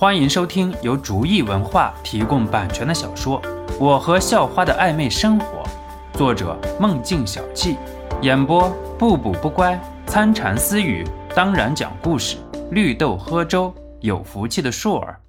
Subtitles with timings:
[0.00, 3.42] 欢迎收听由竹意文化提供版权的小说
[3.80, 5.64] 《我和校花的暧昧生活》，
[6.16, 7.76] 作者梦境小憩，
[8.22, 9.76] 演播不补不乖、
[10.06, 12.36] 参禅私语，当然讲故事，
[12.70, 15.20] 绿豆喝粥，有福气的硕儿。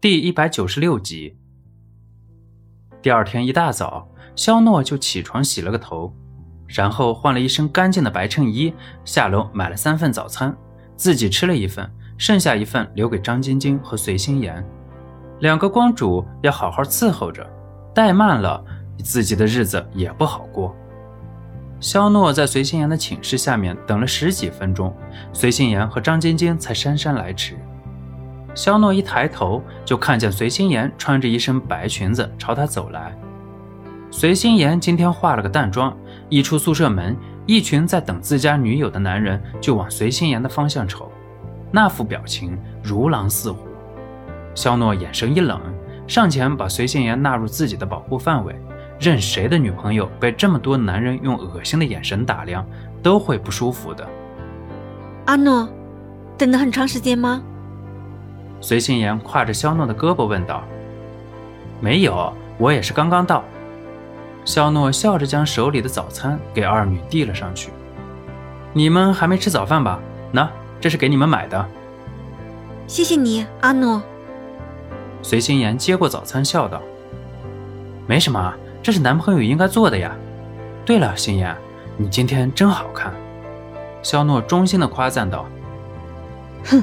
[0.00, 1.36] 第一百九十六集。
[3.02, 6.14] 第二天一大早，肖诺就起床洗了个头，
[6.68, 8.72] 然后换了一身干净的白衬衣，
[9.04, 10.56] 下楼买了三份早餐，
[10.94, 11.90] 自己吃了一份。
[12.16, 14.64] 剩下一份留给张晶晶和随心妍，
[15.40, 17.44] 两个光主要好好伺候着，
[17.94, 18.64] 怠慢了
[19.02, 20.74] 自己的日子也不好过。
[21.80, 24.94] 肖诺在随心妍的寝室下面等了十几分钟，
[25.32, 27.56] 随心妍和张晶晶才姗姗来迟。
[28.54, 33.16] 肖诺一抬头就看见随心妍穿着一身白裙子朝他走来。
[34.10, 35.96] 随心妍今天化了个淡妆，
[36.28, 37.16] 一出宿舍门，
[37.46, 41.10] 一群在等自家女友的男人就往随心妍的方向瞅。
[41.72, 43.66] 那副表情如狼似虎，
[44.54, 45.58] 肖诺眼神一冷，
[46.06, 48.54] 上前把随心妍纳入自己的保护范围。
[49.00, 52.64] 任谁的女朋友被这么多男人用恶心的眼神打量，
[53.02, 54.06] 都会不舒服的。
[55.24, 55.68] 阿诺，
[56.36, 57.42] 等了很长时间吗？
[58.60, 60.62] 随心妍挎着肖诺的胳膊问道。
[61.80, 63.42] 没有，我也是刚刚到。
[64.44, 67.70] 肖诺笑着将手里的早餐给二女递了上去。
[68.72, 69.98] 你们还没吃早饭吧？
[70.30, 70.48] 那。
[70.82, 71.64] 这是给你们买的，
[72.88, 74.02] 谢谢你，阿诺。
[75.22, 76.82] 随心妍接过早餐，笑道
[78.04, 78.52] ：“没什么，
[78.82, 80.12] 这是男朋友应该做的呀。”
[80.84, 81.56] 对了，心妍，
[81.96, 83.14] 你今天真好看。”
[84.02, 85.46] 肖诺衷心的夸赞道。
[86.66, 86.82] “哼，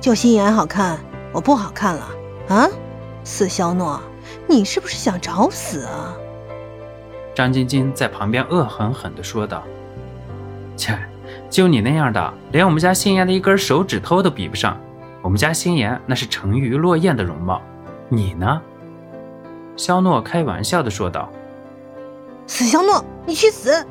[0.00, 0.98] 就心妍好看，
[1.32, 2.08] 我不好看了
[2.48, 2.68] 啊？
[3.22, 4.00] 死肖诺，
[4.48, 6.16] 你是不是想找死啊？”
[7.32, 9.62] 张晶晶在旁边恶狠狠地说道
[10.76, 10.98] ：“切。”
[11.48, 14.76] 就你那样的，连我们家心妍的一根手指头都比不上。
[15.22, 17.60] 我们家心妍那是沉鱼落雁的容貌，
[18.08, 18.60] 你呢？
[19.76, 21.30] 肖诺开玩笑的说道。
[22.46, 23.84] 死肖诺，你去死！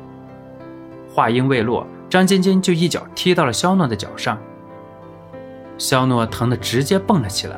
[1.14, 4.38] 话音未落，张晶晶就一脚踢到了肖诺的脚上。
[5.76, 7.56] 肖诺疼得直接蹦了起来。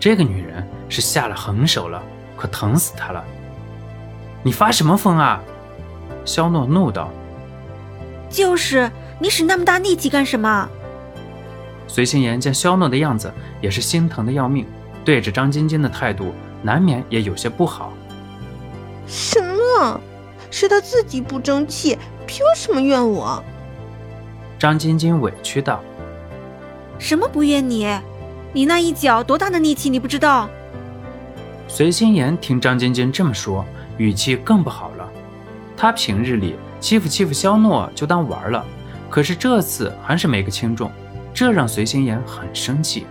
[0.00, 2.02] 这个女人是下了狠手了，
[2.36, 3.22] 可疼死她了！
[4.42, 5.40] 你发什么疯啊？
[6.24, 7.10] 肖诺怒道。
[8.30, 8.90] 就是。
[9.18, 10.68] 你使那么大力气干什么？
[11.86, 14.66] 随心妍见肖诺的样子，也是心疼的要命，
[15.04, 17.92] 对着张晶晶的态度，难免也有些不好。
[19.06, 20.00] 什么？
[20.50, 23.42] 是他自己不争气，凭什么怨我？
[24.58, 25.82] 张晶晶委屈道
[26.98, 27.86] ：“什么不怨你？
[28.52, 30.48] 你那一脚多大的力气，你不知道？”
[31.68, 33.64] 随心妍听张晶晶这么说，
[33.98, 35.08] 语气更不好了。
[35.76, 38.64] 她平日里欺负欺负肖诺就当玩了。
[39.10, 40.90] 可是这次还是没个轻重，
[41.32, 43.06] 这让随心言很生气。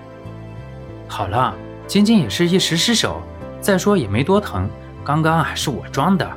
[1.08, 1.56] 好了，
[1.88, 3.22] 晶晶也是一时失手，
[3.60, 4.70] 再说也没多疼，
[5.04, 6.30] 刚刚啊是我装的。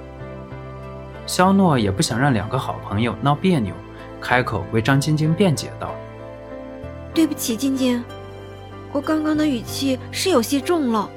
[1.26, 3.74] 肖诺也不想让两个好朋友闹别扭，
[4.20, 5.94] 开口为张晶晶辩解道
[7.12, 8.02] ：“对不起，晶晶，
[8.92, 11.08] 我刚刚的语气是有些重了，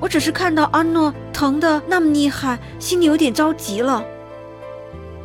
[0.00, 4.02] 我只是看到阿诺疼的那么厉害，心里有点着急了。”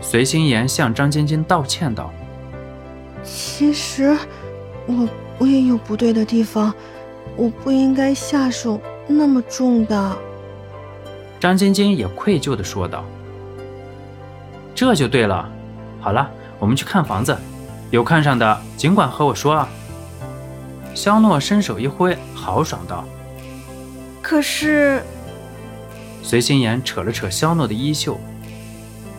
[0.01, 2.11] 随心言向张晶晶道歉道。
[3.25, 4.15] 其实，
[4.85, 5.09] 我
[5.39, 6.73] 我也有不对的地方，
[7.35, 10.17] 我不应该下手那么重的。
[11.39, 13.03] 张晶晶也愧疚的说道
[14.75, 15.49] ：“这就对了。
[15.99, 17.35] 好了，我们去看房子，
[17.91, 19.67] 有看上的尽管和我说啊。”
[20.93, 23.03] 肖诺伸手一挥，豪爽道
[24.21, 25.03] ：“可是……”
[26.23, 28.17] 随心妍扯了扯肖诺的衣袖：“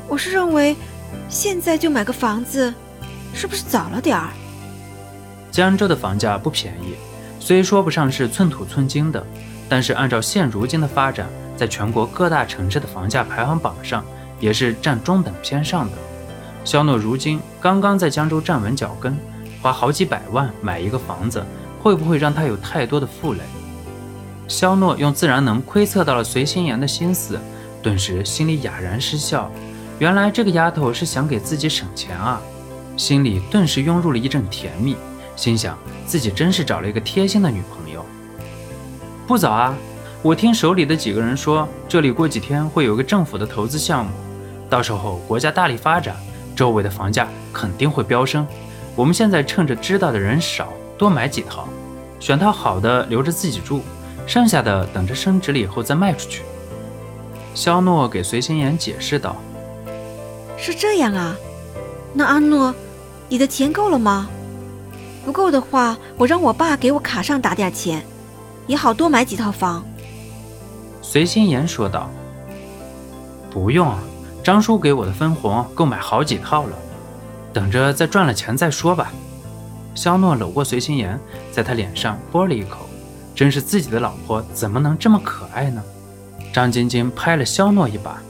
[0.09, 0.75] 我是认为，
[1.29, 2.73] 现在就买个房子。”
[3.37, 4.31] 是不是早了点儿？
[5.51, 6.95] 江州的房价不便宜，
[7.39, 9.23] 虽说不上是寸土寸金的，
[9.69, 14.03] 但是按照现如今的发展，在全国各大城市的房价排行榜上，
[14.41, 15.93] 也是占中等偏上的。
[16.65, 19.15] 肖诺如今刚刚在江州站稳脚跟，
[19.61, 21.45] 花好几百万买一个房子，
[21.83, 23.41] 会不会让他有太多的负累？
[24.49, 27.39] 肖诺用自然能窥测到了随心妍的心思，
[27.83, 29.51] 顿时心里哑然失笑。
[29.99, 32.41] 原来这个丫头是想给自己省钱啊！
[32.97, 34.97] 心里顿时涌入了一阵甜蜜，
[35.37, 38.05] 心想自己真是找了一个贴心的女朋友。
[39.27, 39.77] 不早啊，
[40.23, 44.11] 我听手里的几个人说，这里过几天会有个政府的投资项目，
[44.71, 46.17] 到时候国家大力发展，
[46.55, 48.47] 周围的房价肯定会飙升。
[48.95, 51.69] 我们现在趁着知道的人少，多买几套，
[52.19, 53.83] 选套好的留着自己住，
[54.27, 56.43] 剩下的等着升值了以后再卖出去。
[57.53, 59.37] 肖诺给随心妍解释道
[60.57, 61.37] ：“是这样啊，
[62.15, 62.75] 那阿诺。”
[63.29, 64.29] 你的钱够了吗？
[65.25, 68.05] 不够的话，我让我爸给我卡上打点钱，
[68.67, 69.85] 也好多买几套房。”
[71.03, 72.09] 随心言说道。
[73.51, 73.93] “不用，
[74.45, 76.77] 张叔给我的分红够买好几套了，
[77.53, 79.13] 等着再赚了钱再说吧。”
[79.95, 81.19] 肖诺搂过随心言，
[81.51, 82.87] 在他脸上啵了一口。
[83.35, 85.83] 真是自己的老婆怎么能这么可爱呢？
[86.55, 88.23] 张晶晶拍了肖诺一把：“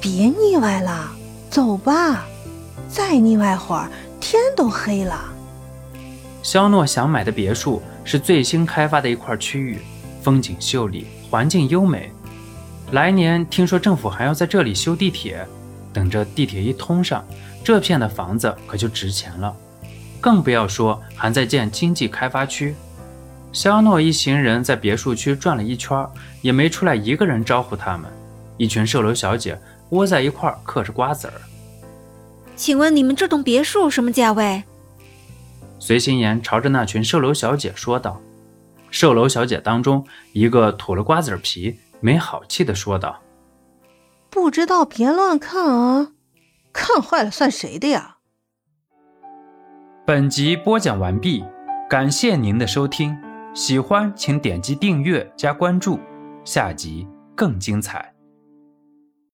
[0.00, 1.10] 别腻歪了，
[1.50, 2.24] 走吧，
[2.88, 3.90] 再腻歪会儿
[4.20, 5.18] 天都黑了。”
[6.42, 9.80] 肖诺想买的别墅是最新开发的一块区域，
[10.22, 12.12] 风景秀丽，环境优美。
[12.92, 15.44] 来年听说政府还要在这里修地铁，
[15.92, 17.26] 等着地铁一通上，
[17.64, 19.52] 这片的房子可就值钱了。
[20.20, 22.76] 更不要说还在建经济开发区。
[23.52, 26.06] 肖诺一行人在别墅区转了一圈，
[26.42, 28.08] 也没出来一个人招呼他们。
[28.56, 29.58] 一群售楼小姐
[29.90, 31.34] 窝在一块嗑着瓜子儿。
[32.56, 34.64] 请问你们这栋别墅什么价位？
[35.78, 38.20] 随心言朝着那群售楼小姐说道。
[38.90, 43.20] 售楼小姐当中，一个吐了瓜子皮，没好气的说道
[44.30, 46.12] ：“不知道别乱看啊，
[46.72, 48.16] 看坏了算谁的呀？”
[50.06, 51.44] 本集播讲完毕，
[51.90, 53.14] 感谢您的收听。
[53.54, 55.98] 喜欢请点击订阅加关注，
[56.44, 58.15] 下集更精彩。